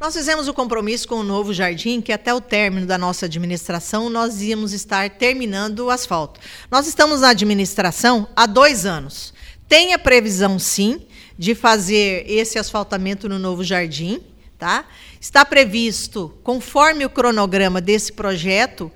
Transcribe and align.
Nós 0.00 0.14
fizemos 0.14 0.48
o 0.48 0.54
compromisso 0.54 1.06
com 1.06 1.16
o 1.16 1.22
novo 1.22 1.52
jardim 1.52 2.00
que 2.00 2.10
até 2.10 2.32
o 2.32 2.40
término 2.40 2.86
da 2.86 2.96
nossa 2.96 3.26
administração 3.26 4.08
nós 4.08 4.40
íamos 4.40 4.72
estar 4.72 5.10
terminando 5.10 5.80
o 5.80 5.90
asfalto. 5.90 6.40
Nós 6.70 6.86
estamos 6.86 7.20
na 7.20 7.28
administração 7.28 8.26
há 8.34 8.46
dois 8.46 8.86
anos. 8.86 9.34
Tem 9.68 9.92
a 9.92 9.98
previsão, 9.98 10.58
sim, 10.58 11.06
de 11.36 11.54
fazer 11.54 12.24
esse 12.26 12.58
asfaltamento 12.58 13.28
no 13.28 13.38
novo 13.38 13.62
jardim. 13.62 14.22
Tá? 14.58 14.86
Está 15.20 15.44
previsto, 15.44 16.34
conforme 16.42 17.04
o 17.04 17.10
cronograma 17.10 17.78
desse 17.78 18.10
projeto, 18.10 18.90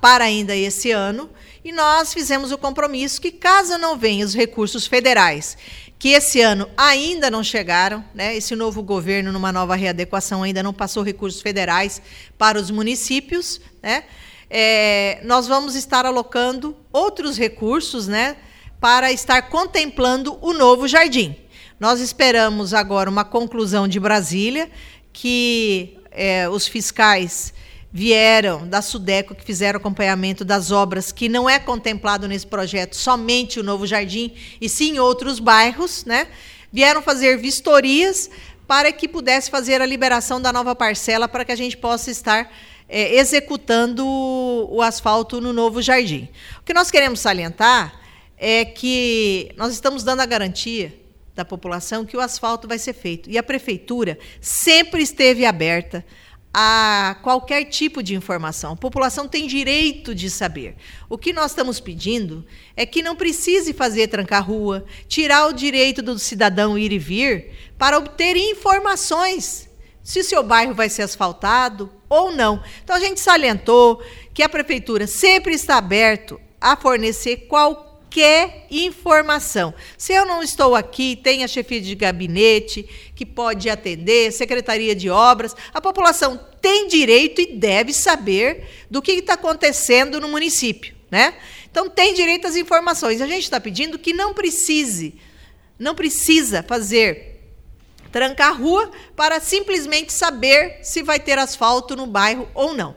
para 0.00 0.24
ainda 0.24 0.56
esse 0.56 0.90
ano, 0.92 1.28
e 1.64 1.72
nós 1.72 2.14
fizemos 2.14 2.52
o 2.52 2.58
compromisso 2.58 3.20
que, 3.20 3.30
caso 3.30 3.76
não 3.76 3.98
venham 3.98 4.26
os 4.26 4.34
recursos 4.34 4.86
federais 4.86 5.56
que 5.98 6.10
esse 6.10 6.40
ano 6.40 6.68
ainda 6.76 7.30
não 7.30 7.42
chegaram, 7.42 8.04
né? 8.14 8.36
Esse 8.36 8.54
novo 8.54 8.82
governo, 8.82 9.32
numa 9.32 9.52
nova 9.52 9.74
readequação, 9.74 10.42
ainda 10.42 10.62
não 10.62 10.72
passou 10.72 11.02
recursos 11.02 11.40
federais 11.40 12.02
para 12.36 12.58
os 12.58 12.70
municípios, 12.70 13.60
né? 13.82 14.04
É, 14.50 15.20
nós 15.24 15.46
vamos 15.46 15.74
estar 15.74 16.04
alocando 16.04 16.76
outros 16.92 17.38
recursos, 17.38 18.06
né? 18.06 18.36
Para 18.80 19.10
estar 19.12 19.42
contemplando 19.48 20.38
o 20.42 20.52
novo 20.52 20.86
jardim. 20.86 21.36
Nós 21.80 22.00
esperamos 22.00 22.74
agora 22.74 23.08
uma 23.10 23.24
conclusão 23.24 23.88
de 23.88 23.98
Brasília, 23.98 24.70
que 25.12 25.98
é, 26.10 26.48
os 26.48 26.66
fiscais 26.66 27.52
vieram 27.96 28.66
da 28.66 28.82
Sudeco, 28.82 29.36
que 29.36 29.44
fizeram 29.44 29.76
acompanhamento 29.76 30.44
das 30.44 30.72
obras, 30.72 31.12
que 31.12 31.28
não 31.28 31.48
é 31.48 31.60
contemplado 31.60 32.26
nesse 32.26 32.44
projeto 32.44 32.96
somente 32.96 33.60
o 33.60 33.62
Novo 33.62 33.86
Jardim, 33.86 34.34
e 34.60 34.68
sim 34.68 34.98
outros 34.98 35.38
bairros, 35.38 36.04
né? 36.04 36.26
Vieram 36.72 37.00
fazer 37.00 37.38
vistorias 37.38 38.28
para 38.66 38.90
que 38.90 39.06
pudesse 39.06 39.48
fazer 39.48 39.80
a 39.80 39.86
liberação 39.86 40.42
da 40.42 40.52
nova 40.52 40.74
parcela 40.74 41.28
para 41.28 41.44
que 41.44 41.52
a 41.52 41.56
gente 41.56 41.76
possa 41.76 42.10
estar 42.10 42.52
é, 42.88 43.14
executando 43.14 44.04
o, 44.04 44.82
asfalto 44.82 45.40
no 45.40 45.52
Novo 45.52 45.80
Jardim. 45.80 46.28
O 46.58 46.64
que 46.64 46.74
nós 46.74 46.90
queremos 46.90 47.20
salientar 47.20 47.94
é 48.36 48.64
que 48.64 49.52
nós 49.56 49.72
estamos 49.72 50.02
dando 50.02 50.18
a 50.18 50.26
garantia 50.26 50.92
da 51.32 51.44
população 51.44 52.04
que 52.04 52.16
o 52.16 52.20
asfalto 52.20 52.66
vai 52.66 52.78
ser 52.78 52.92
feito. 52.92 53.30
E 53.30 53.38
a 53.38 53.42
prefeitura 53.42 54.18
sempre 54.40 55.00
esteve 55.00 55.46
aberta 55.46 56.04
a 56.56 57.16
qualquer 57.20 57.64
tipo 57.64 58.00
de 58.00 58.14
informação. 58.14 58.74
A 58.74 58.76
população 58.76 59.26
tem 59.26 59.48
direito 59.48 60.14
de 60.14 60.30
saber. 60.30 60.76
O 61.10 61.18
que 61.18 61.32
nós 61.32 61.50
estamos 61.50 61.80
pedindo 61.80 62.46
é 62.76 62.86
que 62.86 63.02
não 63.02 63.16
precise 63.16 63.72
fazer 63.72 64.06
trancar-rua, 64.06 64.84
tirar 65.08 65.48
o 65.48 65.52
direito 65.52 66.00
do 66.00 66.16
cidadão 66.16 66.78
ir 66.78 66.92
e 66.92 66.98
vir 66.98 67.50
para 67.76 67.98
obter 67.98 68.36
informações 68.36 69.68
se 70.00 70.20
o 70.20 70.24
seu 70.24 70.44
bairro 70.44 70.74
vai 70.74 70.88
ser 70.88 71.02
asfaltado 71.02 71.90
ou 72.08 72.30
não. 72.30 72.62
Então 72.84 72.94
a 72.94 73.00
gente 73.00 73.18
salientou 73.18 74.00
que 74.32 74.42
a 74.42 74.48
prefeitura 74.48 75.08
sempre 75.08 75.54
está 75.54 75.76
aberto 75.76 76.40
a 76.60 76.76
fornecer 76.76 77.48
qualquer 77.48 77.93
qualquer 78.14 78.68
informação. 78.70 79.74
Se 79.98 80.12
eu 80.12 80.24
não 80.24 80.40
estou 80.40 80.76
aqui, 80.76 81.16
tem 81.16 81.42
a 81.42 81.48
chefia 81.48 81.80
de 81.80 81.96
gabinete 81.96 82.88
que 83.16 83.26
pode 83.26 83.68
atender, 83.68 84.32
secretaria 84.32 84.94
de 84.94 85.10
obras, 85.10 85.56
a 85.72 85.80
população 85.80 86.38
tem 86.60 86.86
direito 86.86 87.40
e 87.40 87.56
deve 87.56 87.92
saber 87.92 88.68
do 88.88 89.02
que 89.02 89.12
está 89.12 89.34
acontecendo 89.34 90.20
no 90.20 90.28
município, 90.28 90.94
né? 91.10 91.34
Então 91.68 91.90
tem 91.90 92.14
direito 92.14 92.46
às 92.46 92.54
informações. 92.54 93.20
A 93.20 93.26
gente 93.26 93.42
está 93.42 93.58
pedindo 93.60 93.98
que 93.98 94.12
não 94.12 94.32
precise, 94.32 95.16
não 95.76 95.94
precisa 95.94 96.62
fazer 96.62 97.32
trancar 98.12 98.50
a 98.50 98.56
rua 98.56 98.92
para 99.16 99.40
simplesmente 99.40 100.12
saber 100.12 100.78
se 100.84 101.02
vai 101.02 101.18
ter 101.18 101.36
asfalto 101.36 101.96
no 101.96 102.06
bairro 102.06 102.48
ou 102.54 102.72
não. 102.72 102.92